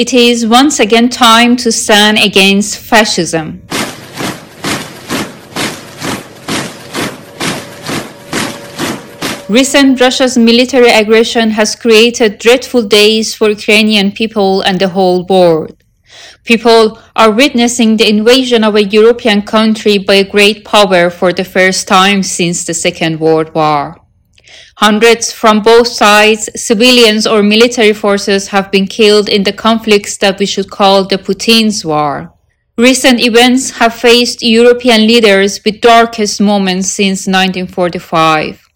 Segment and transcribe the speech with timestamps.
[0.00, 3.60] It is once again time to stand against fascism.
[9.50, 15.76] Recent Russia's military aggression has created dreadful days for Ukrainian people and the whole world.
[16.44, 21.44] People are witnessing the invasion of a European country by a great power for the
[21.44, 24.00] first time since the Second World War.
[24.80, 30.38] Hundreds from both sides, civilians or military forces, have been killed in the conflicts that
[30.38, 32.32] we should call the Putin's war.
[32.78, 38.66] Recent events have faced European leaders with darkest moments since 1945.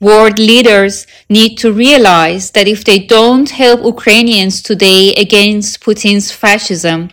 [0.00, 7.08] World leaders need to realize that if they don't help Ukrainians today against Putin's fascism,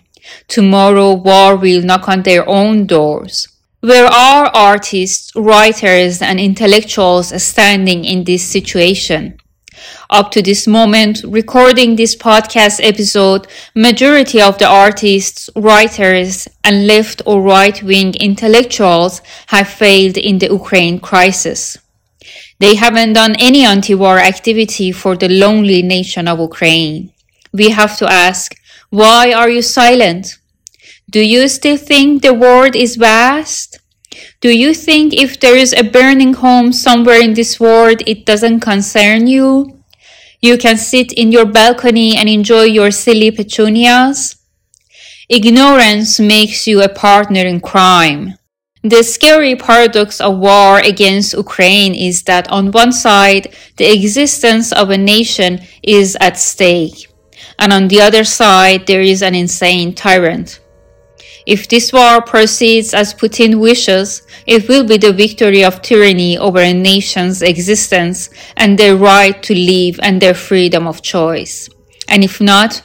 [0.50, 3.48] tomorrow war will knock on their own doors.
[3.82, 9.38] Where are artists, writers, and intellectuals standing in this situation?
[10.10, 17.22] Up to this moment, recording this podcast episode, majority of the artists, writers, and left
[17.26, 21.78] or right wing intellectuals have failed in the Ukraine crisis.
[22.60, 27.12] They haven't done any anti-war activity for the lonely nation of Ukraine.
[27.52, 28.56] We have to ask,
[28.90, 30.38] why are you silent?
[31.10, 33.80] Do you still think the world is vast?
[34.42, 38.62] Do you think if there is a burning home somewhere in this world, it doesn't
[38.62, 39.80] concern you?
[40.42, 44.36] You can sit in your balcony and enjoy your silly petunias?
[45.30, 48.36] Ignorance makes you a partner in crime.
[48.84, 54.92] The scary paradox of war against Ukraine is that on one side, the existence of
[54.92, 57.08] a nation is at stake,
[57.58, 60.60] and on the other side, there is an insane tyrant.
[61.46, 66.60] If this war proceeds as Putin wishes, it will be the victory of tyranny over
[66.60, 71.70] a nation's existence and their right to live and their freedom of choice.
[72.08, 72.82] And if not,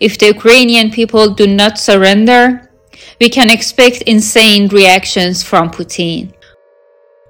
[0.00, 2.68] if the Ukrainian people do not surrender,
[3.20, 6.32] we can expect insane reactions from Putin.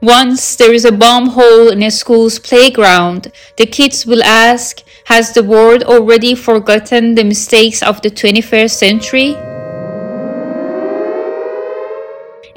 [0.00, 5.34] Once there is a bomb hole in a school's playground, the kids will ask, Has
[5.34, 9.36] the world already forgotten the mistakes of the 21st century?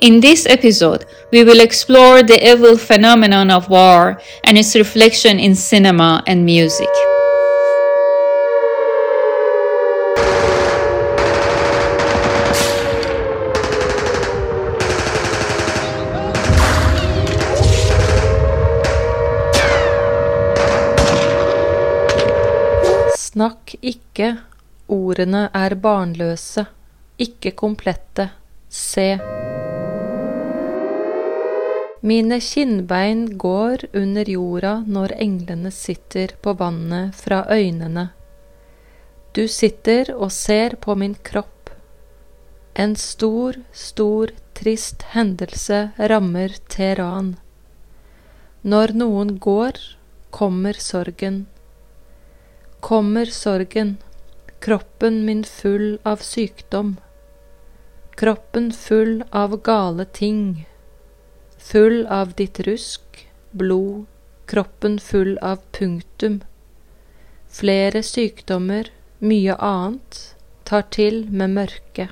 [0.03, 5.56] In this episode, we will explore the evil phenomenon of war and its reflection in
[5.56, 6.90] cinema and music.
[23.16, 24.35] Snakk ikke,
[24.91, 26.68] ordene er barnløse,
[27.24, 28.28] ikke komplette,
[28.68, 29.53] se.
[32.03, 38.09] Mine kinnbein går under jorda når englene sitter på vannet fra øynene.
[39.34, 41.72] Du sitter og ser på min kropp.
[42.75, 45.80] En stor, stor, trist hendelse
[46.12, 47.36] rammer Teheran.
[48.62, 49.80] Når noen går,
[50.30, 51.46] kommer sorgen
[52.84, 53.97] kommer sorgen,
[54.59, 56.97] kroppen min full av sykdom,
[58.20, 60.66] kroppen full av gale ting,
[61.63, 64.06] full av ditt rusk, blod,
[64.46, 66.41] kroppen full av punktum,
[67.47, 68.90] flere sykdommer,
[69.24, 70.19] mye annet,
[70.68, 72.09] tar til med mørke,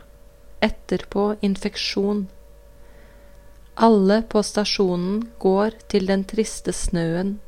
[0.64, 2.28] etterpå infeksjon.
[3.76, 7.40] Alle på stasjonen går til den triste snøen,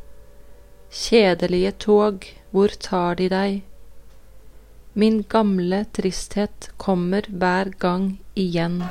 [0.92, 3.62] kjedelige tog, hvor tar de deg?
[4.94, 8.82] Min gamle tristhet kommer hver gang igjen.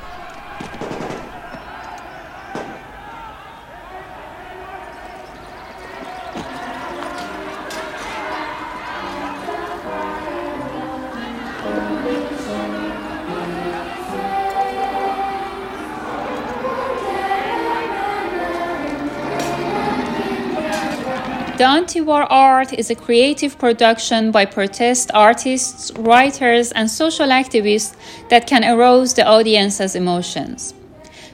[21.63, 27.95] The anti-war art is a creative production by protest artists, writers, and social activists
[28.31, 30.75] that can arouse the audience's emotions.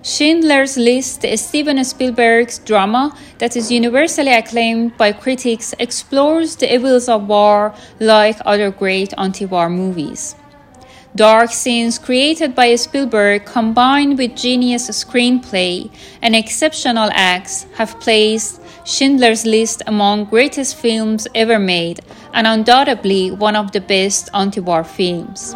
[0.02, 7.26] Schindler's List, Steven Spielberg's drama that is universally acclaimed by critics, explores the evils of
[7.26, 10.36] war like other great anti-war movies.
[11.16, 15.90] Dark scenes created by Spielberg combined with genius screenplay
[16.22, 22.00] and exceptional acts have placed Schindler's List among greatest films ever made
[22.32, 25.54] and undoubtedly one of the best anti-war films.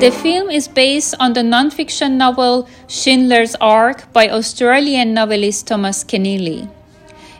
[0.00, 6.70] The film is based on the non-fiction novel Schindler's Ark by Australian novelist Thomas Keneally.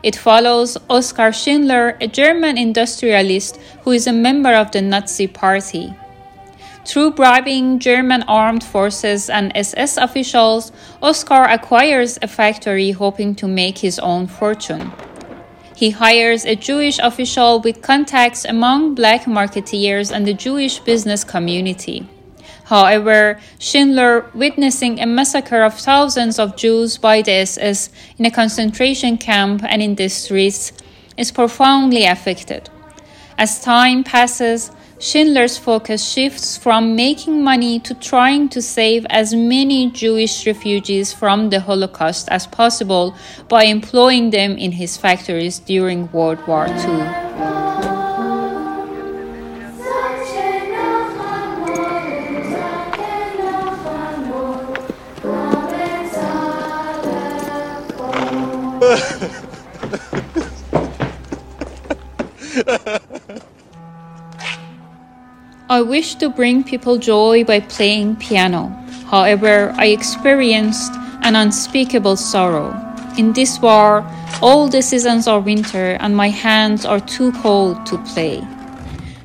[0.02, 5.94] It follows Oskar Schindler, a German industrialist who is a member of the Nazi Party.
[6.84, 10.70] Through bribing German armed forces and SS officials,
[11.02, 14.92] Oskar acquires a factory hoping to make his own fortune.
[15.74, 22.06] He hires a Jewish official with contacts among black marketeers and the Jewish business community.
[22.70, 29.18] However, Schindler, witnessing a massacre of thousands of Jews by the SS in a concentration
[29.18, 30.72] camp and in the streets,
[31.16, 32.70] is profoundly affected.
[33.36, 34.70] As time passes,
[35.00, 41.50] Schindler's focus shifts from making money to trying to save as many Jewish refugees from
[41.50, 43.16] the Holocaust as possible
[43.48, 47.59] by employing them in his factories during World War II.
[65.68, 68.68] I wish to bring people joy by playing piano.
[69.06, 70.92] However, I experienced
[71.22, 72.74] an unspeakable sorrow.
[73.16, 74.04] In this war,
[74.42, 78.42] all the seasons are winter and my hands are too cold to play.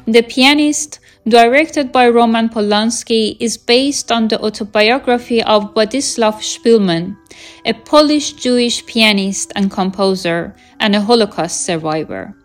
[0.06, 7.18] The pianist, directed by Roman Polanski, is based on the autobiography of Władysław Szpilman,
[7.66, 12.36] a Polish Jewish pianist and composer and a Holocaust survivor.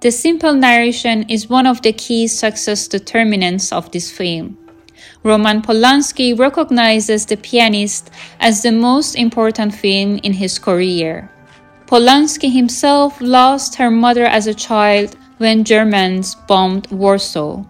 [0.00, 4.58] The simple narration is one of the key success determinants of this film.
[5.24, 11.30] Roman Polanski recognizes The Pianist as the most important film in his career.
[11.86, 17.64] Polanski himself lost her mother as a child when Germans bombed Warsaw.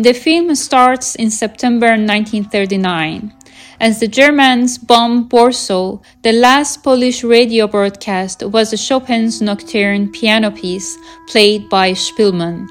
[0.00, 3.34] The film starts in September 1939.
[3.80, 10.96] As the Germans bombed Warsaw, the last Polish radio broadcast was Chopin's Nocturne piano piece
[11.26, 12.68] played by Szpilman.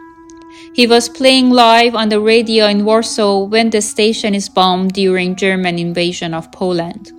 [0.74, 5.36] He was playing live on the radio in Warsaw when the station is bombed during
[5.36, 7.12] German invasion of Poland.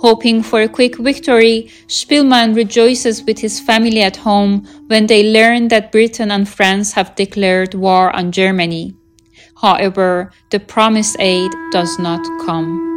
[0.00, 5.68] Hoping for a quick victory, Szpilman rejoices with his family at home when they learn
[5.68, 8.96] that Britain and France have declared war on Germany.
[9.60, 12.89] However, the promised aid does not come.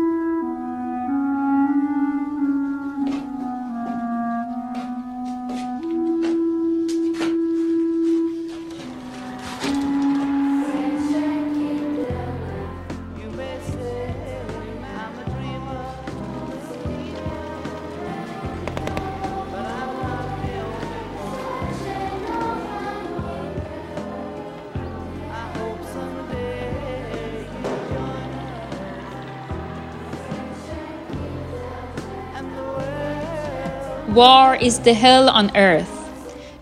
[34.13, 35.89] War is the hell on earth.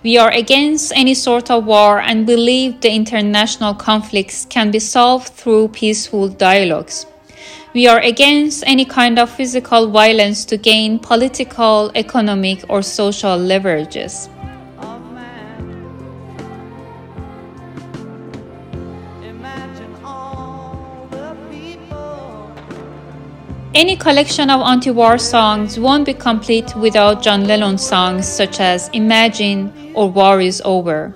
[0.04, 5.34] We are against any sort of war and believe the international conflicts can be solved
[5.34, 7.06] through peaceful dialogues.
[7.74, 14.30] We are against any kind of physical violence to gain political, economic, or social leverages.
[23.74, 28.90] Any collection of anti war songs won't be complete without John Lennon songs such as
[28.90, 31.16] Imagine or War is Over.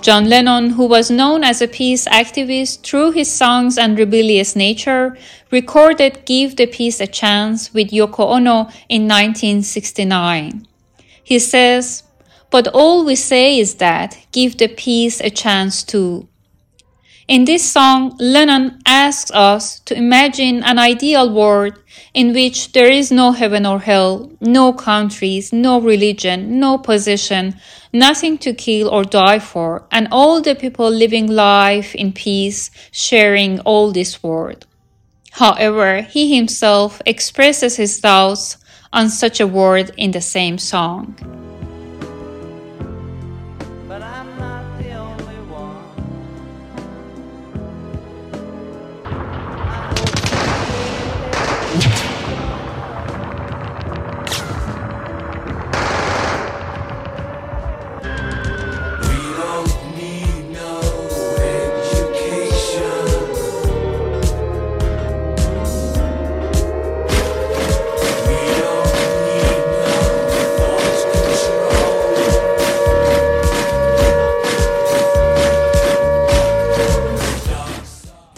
[0.00, 5.18] John Lennon, who was known as a peace activist through his songs and rebellious nature,
[5.50, 10.66] recorded Give the Peace a Chance with Yoko Ono in 1969.
[11.22, 12.04] He says,
[12.50, 16.28] but all we say is that give the peace a chance too.
[17.28, 21.78] In this song, Lennon asks us to imagine an ideal world
[22.14, 27.54] in which there is no heaven or hell, no countries, no religion, no position,
[27.92, 33.60] nothing to kill or die for, and all the people living life in peace, sharing
[33.60, 34.66] all this world.
[35.32, 38.56] However, he himself expresses his thoughts
[38.90, 41.47] on such a world in the same song.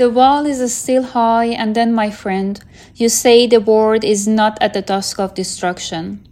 [0.00, 2.58] The wall is still high, and then, my friend,
[2.94, 6.26] you say the world is not at the dusk of destruction.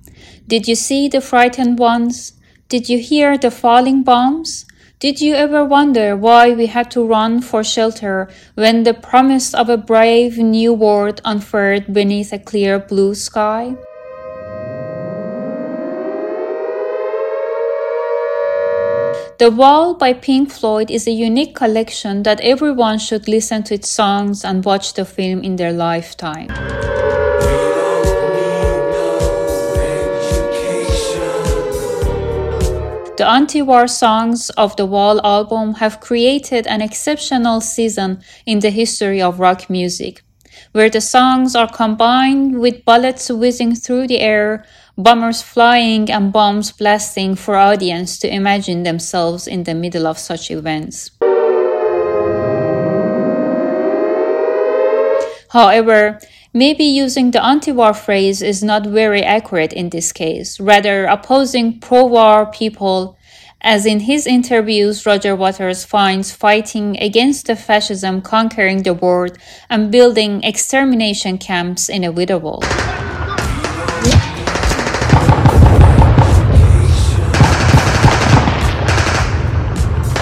[0.46, 2.32] Did you see the frightened ones?
[2.70, 4.64] Did you hear the falling bombs?
[5.00, 9.68] Did you ever wonder why we had to run for shelter when the promise of
[9.68, 13.76] a brave new world unfurled beneath a clear blue sky?
[19.38, 23.88] The Wall by Pink Floyd is a unique collection that everyone should listen to its
[23.88, 26.48] songs and watch the film in their lifetime.
[33.16, 38.70] The anti war songs of the Wall album have created an exceptional season in the
[38.70, 40.24] history of rock music,
[40.72, 44.64] where the songs are combined with bullets whizzing through the air,
[44.98, 50.50] bombers flying and bombs blasting for audience to imagine themselves in the middle of such
[50.50, 51.12] events.
[55.50, 56.18] However,
[56.52, 62.46] maybe using the anti-war phrase is not very accurate in this case, rather opposing pro-war
[62.46, 63.16] people
[63.60, 69.36] as in his interviews, Roger Waters finds fighting against the fascism conquering the world
[69.68, 72.62] and building extermination camps inevitable.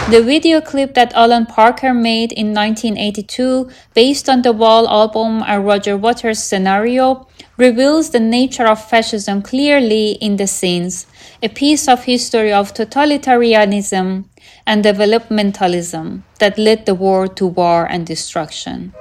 [0.08, 5.66] The video clip that Alan Parker made in 1982, based on the Wall album and
[5.66, 11.08] Roger Waters' scenario, reveals the nature of fascism clearly in the scenes,
[11.42, 14.26] a piece of history of totalitarianism
[14.64, 18.94] and developmentalism that led the world to war and destruction.